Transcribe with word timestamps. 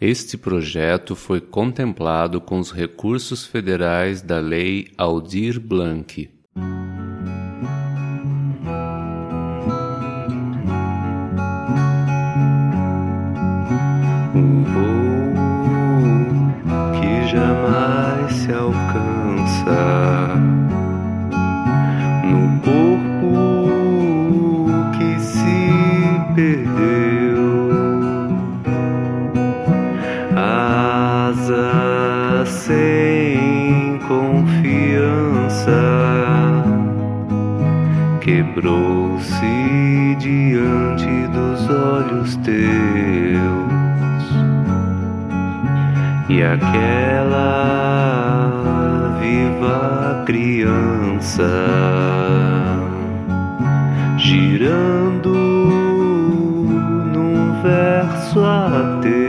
Este 0.00 0.38
projeto 0.38 1.14
foi 1.14 1.42
contemplado 1.42 2.40
com 2.40 2.58
os 2.58 2.72
recursos 2.72 3.44
federais 3.44 4.22
da 4.22 4.38
Lei 4.38 4.88
Aldir 4.96 5.60
Blanc. 5.60 6.39
Criança 50.26 51.50
girando 54.18 55.34
num 57.12 57.62
verso 57.62 58.44
ateu 58.44 59.19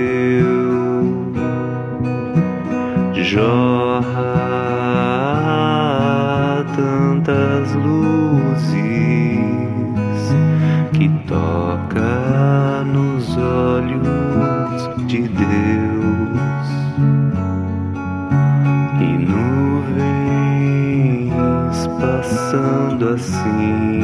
passando 22.51 23.07
assim, 23.13 24.01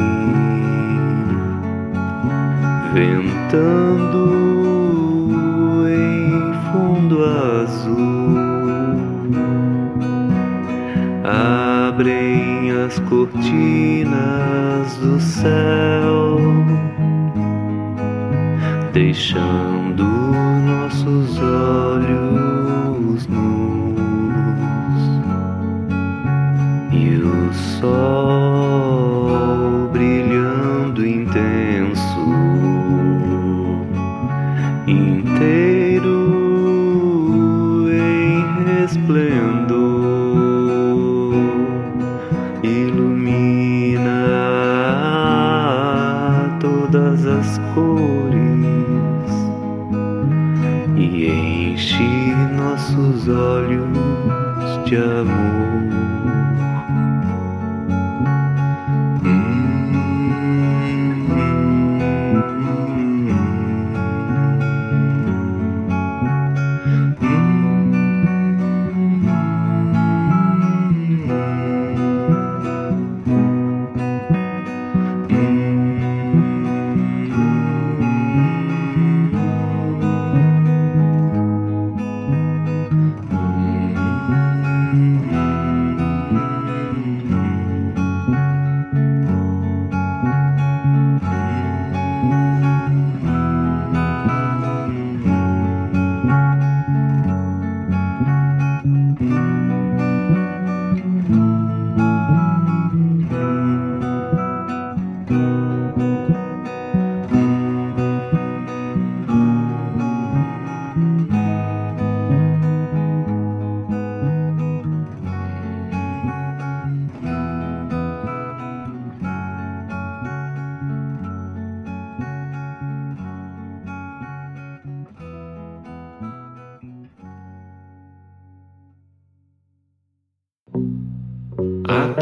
ventando 2.94 4.24
em 5.90 6.54
fundo 6.72 7.22
azul, 7.24 8.38
abrem 11.90 12.70
as 12.70 12.98
cortinas 13.00 14.16
do 14.96 15.20
céu, 15.20 16.38
deixando 18.94 20.04
nossos 20.64 21.38
olhos 21.38 21.57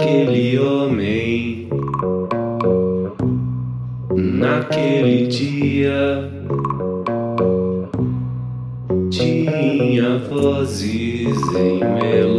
Aquele 0.06 0.56
homem, 0.60 1.68
naquele 4.14 5.26
dia, 5.26 6.30
tinha 9.10 10.18
vozes 10.30 11.36
em 11.56 11.80
melodia. 11.80 12.35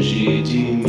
Longe 0.00 0.42
de 0.42 0.58
mim, 0.58 0.79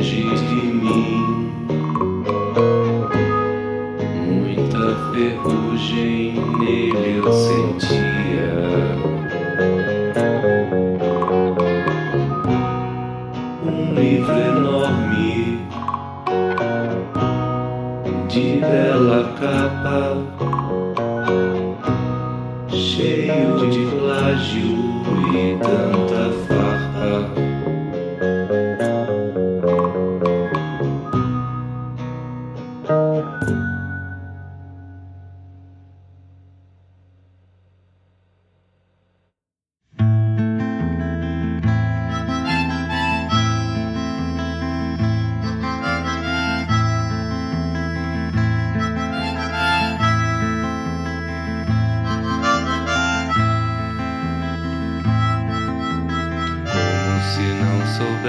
longe 0.00 0.22
de 0.22 0.54
mim, 0.54 1.52
muita 4.26 5.12
ferrugem 5.12 6.34
nele 6.58 7.18
eu 7.18 7.32
sentia. 7.32 7.89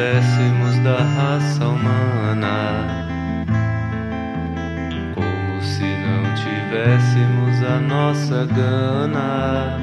Soubéssemos 0.02 0.80
da 0.80 0.98
raça 0.98 1.68
humana. 1.68 3.06
Como 5.14 5.62
se 5.62 5.84
não 5.84 6.24
tivéssemos 6.34 7.64
a 7.64 7.80
nossa 7.80 8.46
gana. 8.48 9.78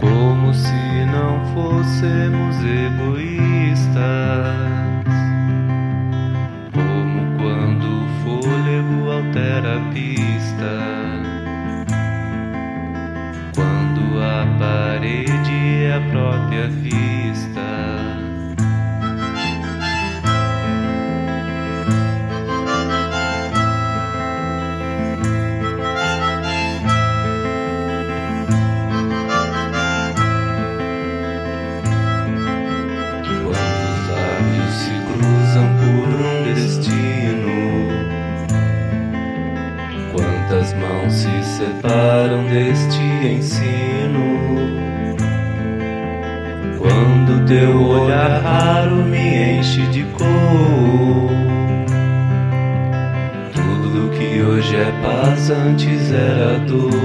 Como 0.00 0.52
se 0.52 1.06
não 1.12 1.44
fôssemos 1.54 2.56
egoístas. 2.64 3.96
Como 6.74 7.38
quando 7.38 7.86
o 7.86 8.08
fôlego 8.24 9.12
altera 9.12 9.76
a 9.76 9.92
pista. 9.92 10.74
Quando 13.54 14.20
a 14.20 14.44
parede 14.58 15.84
é 15.84 15.94
a 15.94 16.00
própria 16.10 16.66
vista. 16.68 17.17
Separam 41.58 42.44
deste 42.44 43.02
ensino? 43.26 44.38
Quando 46.78 47.44
teu 47.48 47.82
olhar 47.82 48.40
raro 48.42 48.94
me 48.94 49.58
enche 49.58 49.82
de 49.88 50.04
cor. 50.04 51.30
Tudo 53.52 54.10
que 54.16 54.40
hoje 54.40 54.76
é 54.76 54.92
paz 55.02 55.50
antes 55.50 56.12
era 56.12 56.60
dor. 56.60 56.97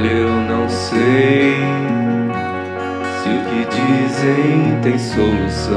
Olha, 0.00 0.12
eu 0.12 0.30
não 0.30 0.66
sei 0.66 1.56
se 3.20 3.28
o 3.28 3.40
que 3.44 3.66
dizem 3.68 4.80
tem 4.80 4.98
solução. 4.98 5.76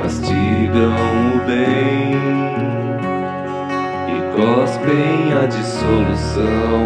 Mastigam 0.00 1.34
o 1.34 1.38
bem 1.48 2.14
e 4.06 4.16
cospem 4.36 5.34
a 5.34 5.46
dissolução. 5.46 6.84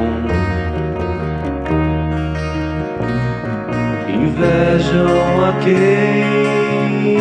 Invejam 4.08 5.44
a 5.44 5.52
quem 5.62 7.18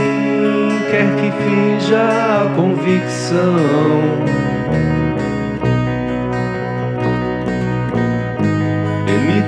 quer 0.90 1.10
que 1.18 1.30
finja 1.44 2.00
a 2.00 2.56
convicção. 2.56 4.40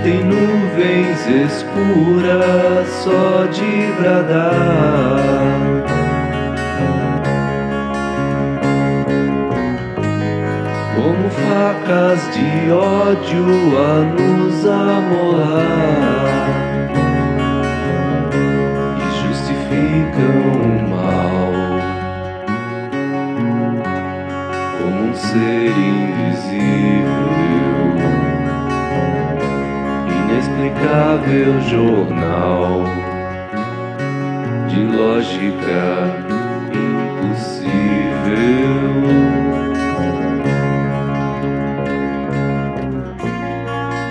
Tem 0.04 0.24
nuvens 0.24 1.28
escuras 1.28 2.88
só 3.04 3.46
de 3.46 3.92
bradar. 4.00 5.22
Como 10.96 11.30
facas 11.30 12.20
de 12.34 12.72
ódio 12.72 13.46
a 13.78 14.02
nos 14.02 14.66
amolar 14.66 15.62
e 18.98 19.06
justificam 19.28 20.36
o 20.52 20.90
mal 20.90 21.52
como 24.80 25.10
um 25.10 25.14
ser 25.14 25.91
inexplicável 30.72 31.60
jornal 31.62 32.84
de 34.68 34.84
lógica 34.86 35.84
impossível. 36.74 37.72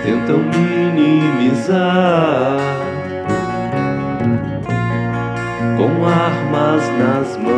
Tentam 0.03 0.39
minimizar 0.39 1.77
com 5.77 6.05
armas 6.05 6.83
nas 6.97 7.37
mãos 7.37 7.50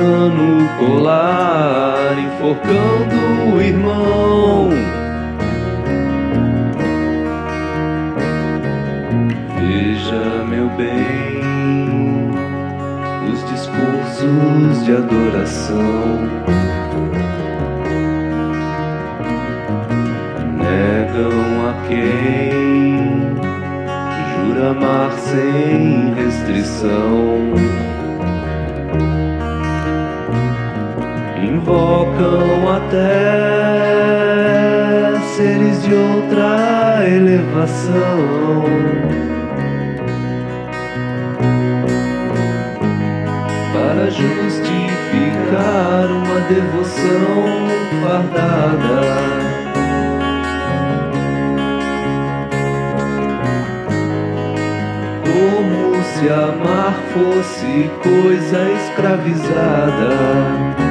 o 0.00 0.06
insano 0.06 0.68
colar 0.78 2.18
enforcando 2.18 3.54
o 3.54 3.60
irmão. 3.60 4.70
Veja, 9.58 10.44
meu 10.48 10.68
bem, 10.70 12.30
os 13.30 13.44
discursos 13.50 14.84
de 14.84 14.92
adoração 14.92 16.18
negam 20.56 21.68
a 21.68 21.74
quem 21.88 23.36
jura 24.46 24.70
amar 24.70 25.12
sem 25.12 26.14
restrição. 26.14 27.89
Invocam 31.60 32.72
até 32.76 33.00
seres 35.36 35.82
de 35.82 35.92
outra 35.94 37.06
elevação. 37.06 38.64
Para 43.72 44.10
justificar 44.10 46.10
uma 46.10 46.40
devoção 46.48 47.68
fardada. 48.00 49.00
Como 55.24 56.02
se 56.02 56.28
amar 56.28 56.94
fosse 57.12 57.90
coisa 58.02 58.58
escravizada 58.72 60.89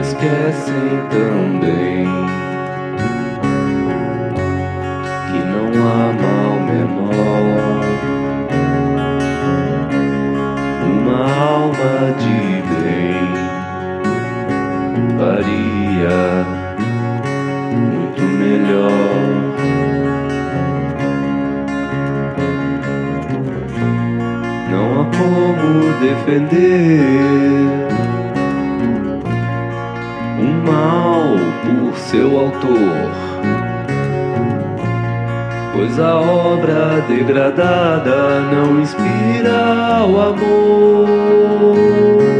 esquecem 0.00 0.88
também 1.10 2.04
que 5.30 5.38
não 5.46 5.68
há 5.86 6.12
mal 6.12 6.52
menor. 6.60 7.84
Uma 10.84 11.20
alma 11.42 11.96
de 12.18 12.38
bem 12.74 13.26
faria 15.16 16.22
muito 17.72 18.22
melhor. 18.22 19.24
Não 24.70 24.84
há 25.00 25.04
como 25.16 25.64
defender 26.00 27.63
seu 32.14 32.38
autor. 32.38 33.10
Pois 35.72 35.98
a 35.98 36.14
obra 36.14 37.00
degradada 37.08 38.40
não 38.52 38.80
inspira 38.80 40.06
o 40.06 40.20
amor. 40.20 42.33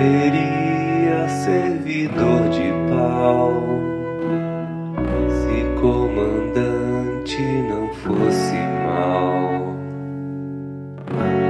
Não 0.00 0.30
teria 0.30 1.28
servidor 1.28 2.48
de 2.48 2.72
pau 2.88 3.52
se 5.28 5.80
comandante 5.80 7.42
não 7.68 7.88
fosse 7.88 8.56
mal, 8.86 9.76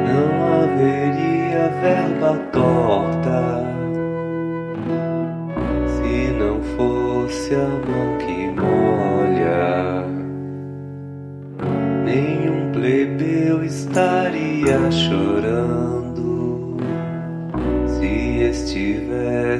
não 0.06 0.28
haveria 0.62 1.68
verba 1.80 2.32
torta 2.52 3.19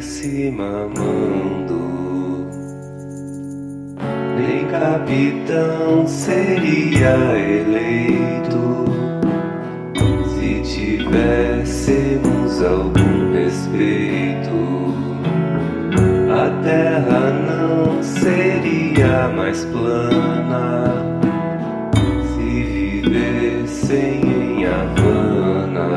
estivesse 0.01 0.51
mamando. 0.51 1.79
Nem 4.37 4.67
capitão 4.69 6.07
seria 6.07 7.17
eleito 7.37 8.85
se 10.35 10.63
tivéssemos 10.63 12.63
algum 12.63 13.33
respeito 13.35 14.51
a 16.31 16.49
terra 16.63 17.31
não 17.31 18.03
seria 18.03 19.29
mais 19.37 19.65
plana 19.67 20.95
se 22.35 23.03
vivessem 23.03 24.23
em 24.23 24.65
Havana. 24.65 25.89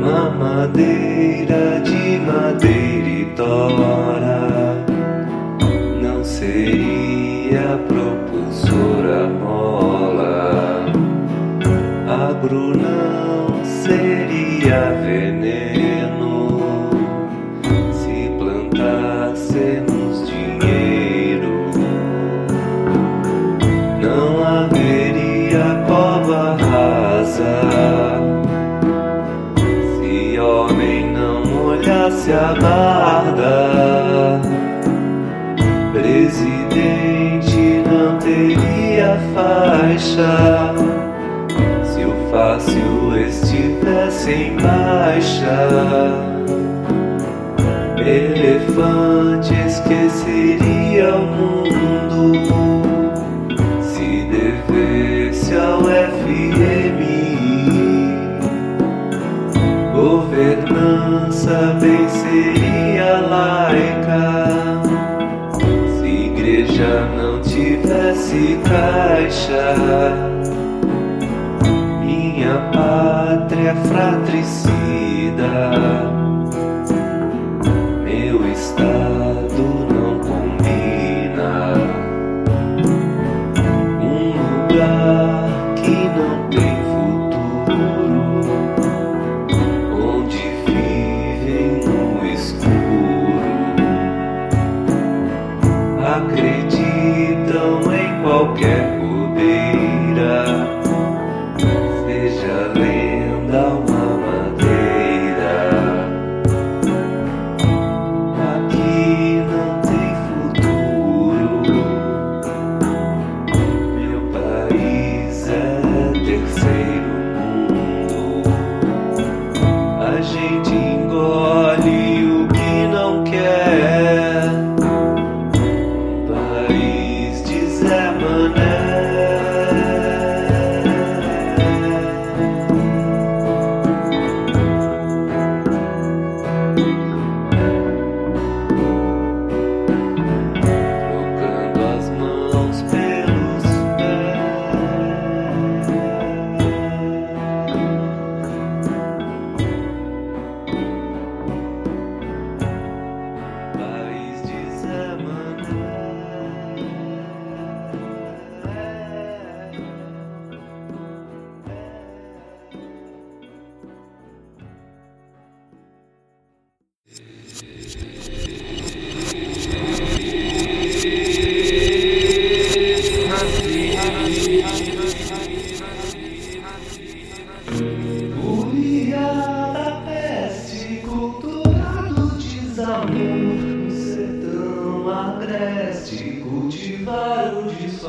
Mamadeira 0.00 1.05
de 1.46 2.18
madeira 2.26 3.08
e 3.08 3.24
tora 3.36 4.84
não 6.02 6.24
seria 6.24 7.78
propulsora 7.86 9.28
mola. 9.28 10.86
Agro 12.08 12.76
não 12.76 13.05
molhasse 32.26 32.32
a 32.32 32.54
barda. 32.60 34.40
Presidente 35.92 37.82
não 37.88 38.18
teria 38.18 39.18
faixa 39.34 40.74
se 41.84 42.04
o 42.04 42.14
fácil 42.30 43.16
estivesse 43.16 44.30
em 44.30 44.56
baixa 44.56 45.68
elefante 47.98 49.54
esqueceria 49.66 51.16
o 51.16 51.26
mundo 51.26 52.82
se 53.82 54.28
devesse 54.30 55.54
ao 55.56 55.80
FMI. 55.80 57.06
Governança 59.92 61.76
bem 61.80 62.05
tivesse 68.36 68.58
caixa. 68.68 69.74
Minha 72.04 72.58
pátria 72.72 73.74
fratricida 73.74 75.46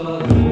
Oh. 0.09 0.46